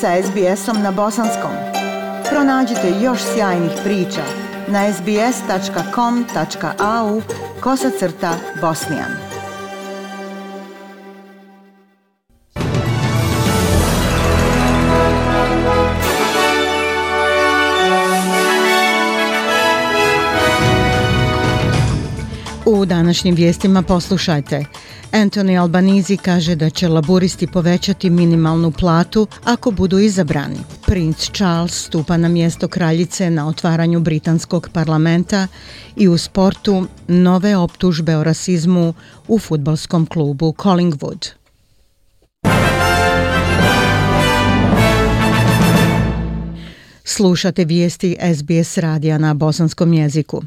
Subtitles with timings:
[0.00, 1.50] sa SBS-om na bosanskom.
[2.30, 4.22] Pronađite još sjajnih priča
[4.68, 5.22] na sbs.com.au
[7.60, 9.10] kosacrta bosnijan.
[22.64, 24.64] U današnjim vijestima poslušajte.
[25.16, 30.58] Anthony Albanizi kaže da će laburisti povećati minimalnu platu ako budu izabrani.
[30.86, 35.46] Prince Charles stupa na mjesto kraljice na otvaranju britanskog parlamenta
[35.96, 38.94] i u sportu nove optužbe o rasizmu
[39.28, 41.30] u futbolskom klubu Collingwood.
[47.04, 50.42] Slušate vijesti SBS radija na bosanskom jeziku.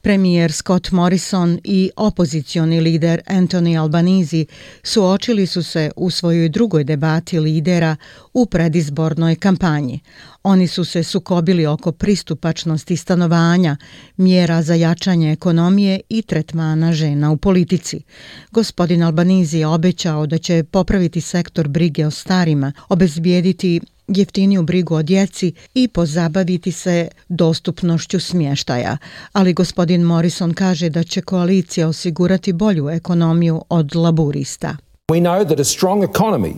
[0.00, 4.46] Premijer Scott Morrison i opozicioni lider Anthony Albanizi
[4.82, 7.96] suočili su se u svojoj drugoj debati lidera
[8.32, 10.00] u predizbornoj kampanji.
[10.42, 13.76] Oni su se sukobili oko pristupačnosti stanovanja,
[14.16, 18.02] mjera za jačanje ekonomije i tretmana žena u politici.
[18.50, 25.02] Gospodin Albanizi je obećao da će popraviti sektor brige o starima, obezbijediti jeftiniju brigu o
[25.02, 28.96] djeci i pozabaviti se dostupnošću smještaja.
[29.32, 34.76] Ali gospodin Morrison kaže da će koalicija osigurati bolju ekonomiju od laburista.
[35.12, 36.54] We know that a strong economy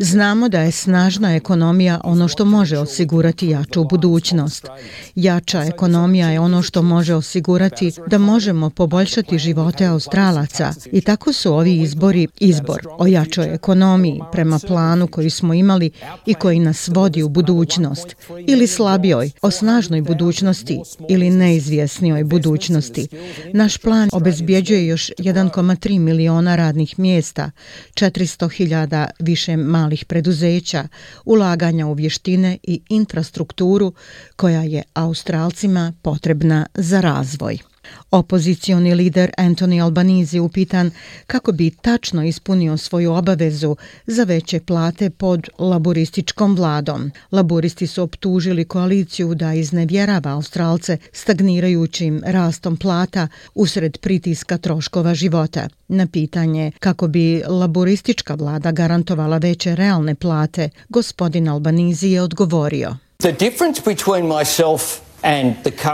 [0.00, 4.66] Znamo da je snažna ekonomija ono što može osigurati jaču budućnost.
[5.14, 11.54] Jača ekonomija je ono što može osigurati da možemo poboljšati živote Australaca i tako su
[11.54, 15.90] ovi izbori izbor o jačoj ekonomiji prema planu koji smo imali
[16.26, 23.08] i koji nas vodi u budućnost ili slabijoj o snažnoj budućnosti ili neizvjesnijoj budućnosti.
[23.52, 27.50] Naš plan obezbjeđuje još 1,3 miliona radnih mjesta,
[27.94, 30.88] 400 100.000 više malih preduzeća,
[31.24, 33.92] ulaganja u vještine i infrastrukturu
[34.36, 37.58] koja je Australcima potrebna za razvoj.
[38.10, 40.90] Opozicioni lider Anthony Albanizi upitan
[41.26, 43.76] kako bi tačno ispunio svoju obavezu
[44.06, 47.10] za veće plate pod laborističkom vladom.
[47.32, 55.68] Laboristi su optužili koaliciju da iznevjerava Australce stagnirajućim rastom plata usred pritiska troškova života.
[55.88, 62.96] Na pitanje kako bi laboristička vlada garantovala veće realne plate, gospodin Albanizi je odgovorio.
[63.18, 65.07] The difference between myself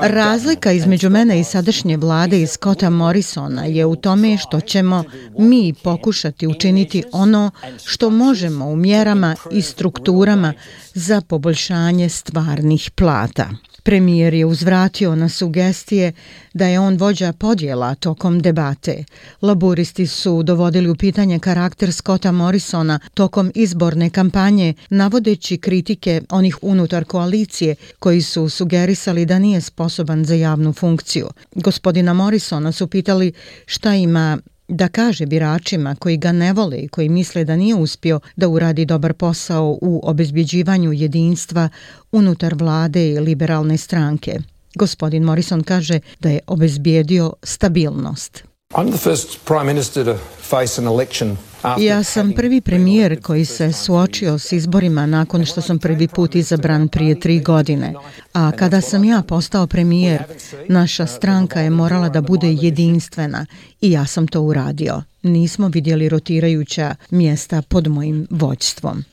[0.03, 5.05] Razlika između mene i sadašnje vlade i Scotta Morrisona je u tome što ćemo
[5.39, 7.51] mi pokušati učiniti ono
[7.85, 10.53] što možemo u mjerama i strukturama
[10.95, 13.49] za poboljšanje stvarnih plata.
[13.85, 16.13] Premijer je uzvratio na sugestije
[16.55, 19.05] da je on vođa podjela tokom debate.
[19.43, 27.05] Laburisti su dovodili u pitanje karakter Scotta Morrisona tokom izborne kampanje, navodeći kritike onih unutar
[27.05, 31.29] koalicije koji su sugerisali da nije sposoban za javnu funkciju.
[31.55, 33.33] Gospodina Morrisona su pitali
[33.67, 34.39] šta ima
[34.69, 38.85] da kaže biračima koji ga ne vole i koji misle da nije uspio da uradi
[38.85, 41.69] dobar posao u obezbjeđivanju jedinstva
[42.13, 44.39] unutar vlade i liberalne stranke.
[44.75, 48.45] Gospodin Morrison kaže da je obezbijedio stabilnost.
[48.75, 51.37] I'm the first prime minister to face an election
[51.79, 56.89] Ja sam prvi premijer koji se suočio s izborima nakon što sam prvi put izabran
[56.89, 57.95] prije tri godine.
[58.33, 60.23] A kada sam ja postao premijer,
[60.69, 63.47] naša stranka je morala da bude jedinstvena
[63.81, 65.03] i ja sam to uradio.
[65.23, 69.05] Nismo vidjeli rotirajuća mjesta pod mojim vođstvom.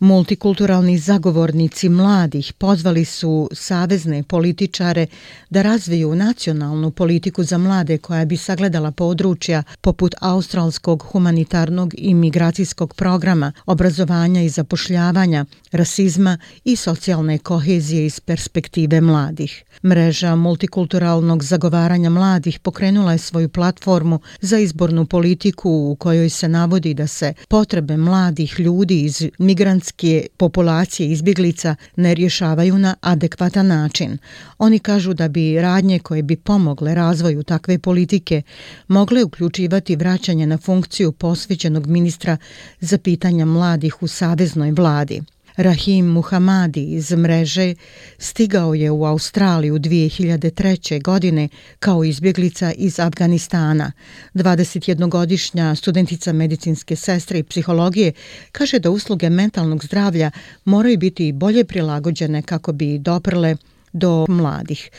[0.00, 5.06] Multikulturalni zagovornici mladih pozvali su savezne političare
[5.50, 12.94] da razviju nacionalnu politiku za mlade koja bi sagledala područja poput australskog humanitarnog i migracijskog
[12.94, 19.64] programa, obrazovanja i zapošljavanja, rasizma i socijalne kohezije iz perspektive mladih.
[19.84, 26.94] Mreža multikulturalnog zagovaranja mladih pokrenula je svoju platformu za izbornu politiku u kojoj se navodi
[26.94, 34.18] da se potrebe mladih ljudi iz migrantskih migrantske populacije izbjeglica ne rješavaju na adekvatan način.
[34.58, 38.42] Oni kažu da bi radnje koje bi pomogle razvoju takve politike
[38.88, 42.36] mogle uključivati vraćanje na funkciju posvećenog ministra
[42.80, 45.22] za pitanja mladih u saveznoj vladi.
[45.58, 47.74] Rahim Muhamadi iz mreže
[48.18, 51.02] stigao je u Australiju 2003.
[51.02, 53.92] godine kao izbjeglica iz Afganistana.
[54.34, 58.12] 21-godišnja studentica medicinske sestre i psihologije
[58.52, 60.30] kaže da usluge mentalnog zdravlja
[60.64, 63.56] moraju biti bolje prilagođene kako bi doprle
[63.92, 64.90] do mladih.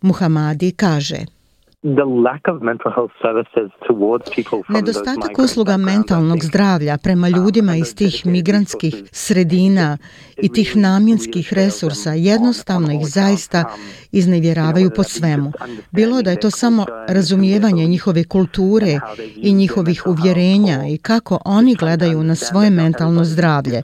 [0.00, 1.37] Muhamadi kaže...
[4.68, 9.98] Nedostatak usluga mentalnog zdravlja prema ljudima iz tih migrantskih sredina
[10.42, 13.64] i tih namjenskih resursa jednostavno ih zaista
[14.12, 15.52] iznevjeravaju po svemu.
[15.90, 19.00] Bilo da je to samo razumijevanje njihove kulture
[19.36, 23.82] i njihovih uvjerenja i kako oni gledaju na svoje mentalno zdravlje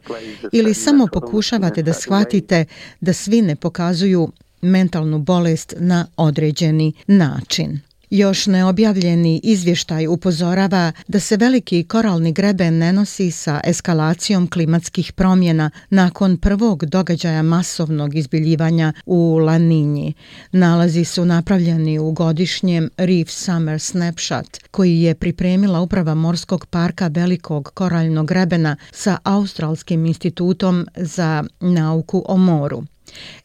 [0.52, 2.64] ili samo pokušavate da shvatite
[3.00, 4.28] da svi ne pokazuju
[4.64, 7.80] mentalnu bolest na određeni način.
[8.14, 15.70] Još neobjavljeni izvještaj upozorava da se veliki koralni greben ne nosi sa eskalacijom klimatskih promjena
[15.90, 20.14] nakon prvog događaja masovnog izbiljivanja u Laninji.
[20.52, 27.70] Nalazi su napravljeni u godišnjem Reef Summer Snapshot koji je pripremila uprava Morskog parka Velikog
[27.74, 32.82] koraljnog grebena sa Australskim institutom za nauku o moru.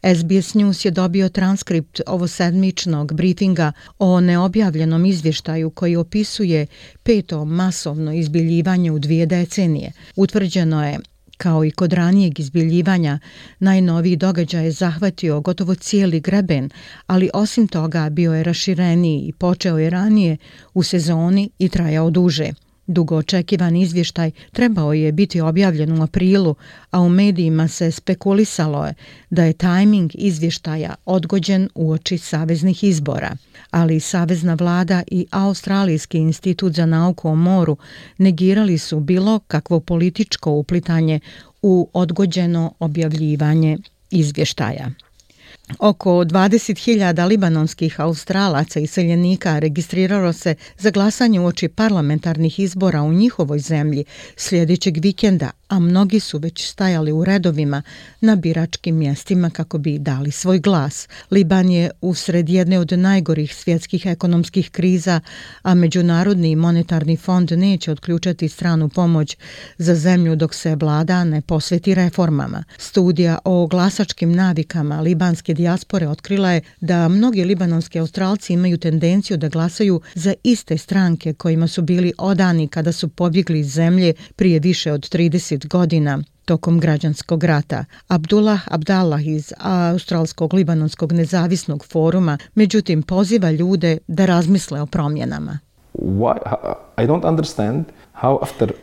[0.02, 6.66] SBS News je dobio transkript ovosedmičnog briefinga o neobjavljenom izvještaju koji opisuje
[7.02, 9.92] peto masovno izbiljivanje u dvije decenije.
[10.16, 10.98] Utvrđeno je
[11.36, 13.18] Kao i kod ranijeg izbiljivanja,
[13.58, 16.70] najnoviji događaj je zahvatio gotovo cijeli greben,
[17.06, 20.36] ali osim toga bio je rašireniji i počeo je ranije
[20.74, 22.50] u sezoni i trajao duže.
[22.90, 26.54] Dugo očekivan izvještaj trebao je biti objavljen u aprilu,
[26.90, 28.94] a u medijima se spekulisalo je
[29.30, 33.36] da je tajming izvještaja odgođen u oči saveznih izbora.
[33.70, 37.76] Ali Savezna vlada i Australijski institut za nauku o moru
[38.18, 41.20] negirali su bilo kakvo političko uplitanje
[41.62, 43.78] u odgođeno objavljivanje
[44.10, 44.90] izvještaja.
[45.78, 53.12] Oko 20.000 libanonskih australaca i seljenika registriralo se za glasanje u oči parlamentarnih izbora u
[53.12, 54.04] njihovoj zemlji
[54.36, 57.82] sljedećeg vikenda, a mnogi su već stajali u redovima
[58.20, 61.08] na biračkim mjestima kako bi dali svoj glas.
[61.30, 65.20] Liban je usred jedne od najgorih svjetskih ekonomskih kriza,
[65.62, 69.36] a Međunarodni monetarni fond neće odključati stranu pomoć
[69.78, 72.64] za zemlju dok se vlada ne posveti reformama.
[72.78, 79.48] Studija o glasačkim navikama libanske dijaspore otkrila je da mnogi libanonski australci imaju tendenciju da
[79.48, 84.92] glasaju za iste stranke kojima su bili odani kada su pobjegli iz zemlje prije više
[84.92, 87.84] od 30 godina tokom građanskog rata.
[88.08, 95.58] Abdullah Abdallah iz Australskog libanonskog nezavisnog foruma međutim poziva ljude da razmisle o promjenama.
[96.00, 96.36] Why?
[96.96, 97.84] I don't understand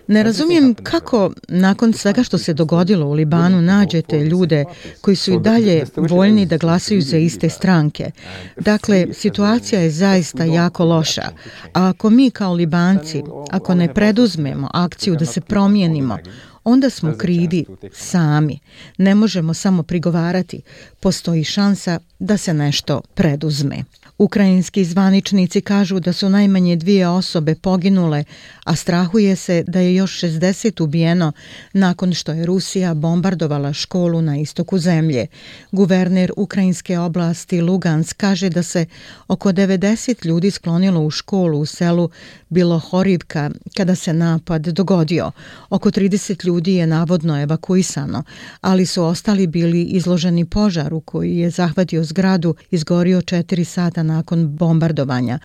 [0.08, 4.66] Ne razumijem kako nakon svega što se dogodilo u Libanu nađete ljude
[5.02, 8.12] koji su i dalje voljni da glasaju za iste stranke.
[8.58, 11.30] Dakle, situacija je zaista jako loša.
[11.74, 16.18] A ako mi kao Libanci, ako ne preduzmemo akciju da se promijenimo,
[16.64, 18.60] onda smo krivi sami.
[18.98, 20.62] Ne možemo samo prigovarati.
[21.00, 23.84] Postoji šansa da se nešto preduzme.
[24.18, 28.24] Ukrajinski zvaničnici kažu da su najmanje dvije osobe poginule,
[28.64, 31.31] a strahuje se da je još 60 ubijeno
[31.74, 35.28] nakon što je Rusija bombardovala školu na istoku zemlje.
[35.72, 38.86] Guverner Ukrajinske oblasti Lugansk kaže da se
[39.28, 42.10] oko 90 ljudi sklonilo u školu u selu
[42.50, 45.31] Bilohorivka kada se napad dogodio.
[45.69, 48.24] Oko 30 ljudi je navodno evakuisano,
[48.62, 55.39] ali su ostali bili izloženi požaru koji je zahvatio zgradu izgorio 4 sata nakon bombardovanja.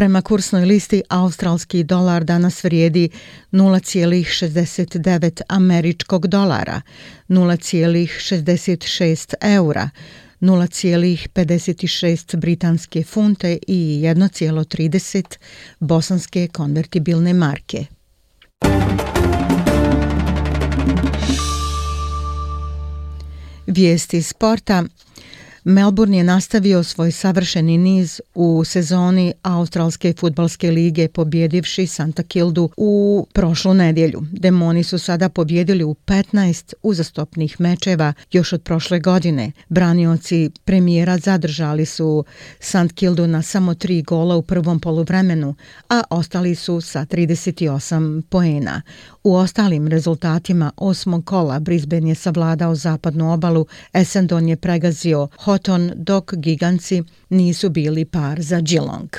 [0.00, 3.08] Prema kursnoj listi, australski dolar danas vrijedi
[3.52, 6.80] 0,69 američkog dolara,
[7.28, 9.90] 0,66 eura,
[10.40, 15.36] 0,56 britanske funte i 1,30
[15.80, 17.86] bosanske konvertibilne marke.
[23.74, 24.84] Vijesti sporta.
[25.64, 33.26] Melbourne je nastavio svoj savršeni niz u sezoni Australske futbalske lige pobjedivši Santa Kildu u
[33.32, 34.22] prošlu nedjelju.
[34.32, 39.52] Demoni su sada pobjedili u 15 uzastopnih mečeva još od prošle godine.
[39.68, 42.24] Branioci premijera zadržali su
[42.60, 45.54] Sant Kildu na samo tri gola u prvom poluvremenu,
[45.88, 48.82] a ostali su sa 38 poena.
[49.24, 56.34] U ostalim rezultatima osmog kola Brisbane je savladao zapadnu obalu, Essendon je pregazio Hoton, dok
[56.34, 59.10] giganci nisu bili par za Geelong.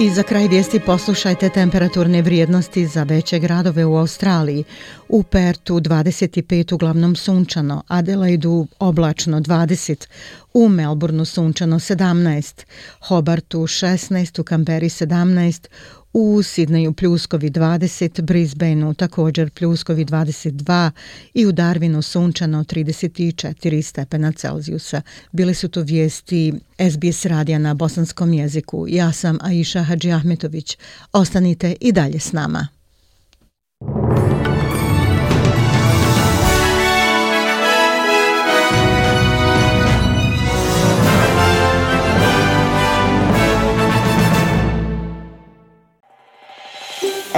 [0.00, 4.64] I za kraj vijesti poslušajte temperaturne vrijednosti za veće gradove u Australiji.
[5.08, 10.06] U Pertu 25 uglavnom sunčano, Adelaidu oblačno 20,
[10.54, 12.64] u Melbourneu sunčano 17,
[13.08, 15.68] Hobartu 16, u Kamberi 17,
[16.12, 20.90] U Sidneju pljuskovi 20, Brisbaneu također pljuskovi 22
[21.34, 25.02] i u Darwinu sunčano 34 stepena Celzijusa.
[25.32, 26.54] Bile su to vijesti
[26.90, 28.86] SBS radija na bosanskom jeziku.
[28.88, 30.78] Ja sam Aisha Hadži Ahmetović.
[31.12, 32.79] Ostanite i dalje s nama.